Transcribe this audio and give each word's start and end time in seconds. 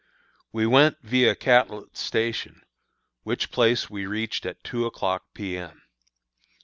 We 0.51 0.65
went 0.65 1.05
viâ 1.05 1.39
Catlett's 1.39 1.99
Station, 1.99 2.63
which 3.21 3.51
place 3.51 3.87
we 3.87 4.07
reached 4.07 4.47
at 4.47 4.63
two 4.63 4.87
o'clock 4.87 5.25
P. 5.35 5.55
M. 5.59 5.83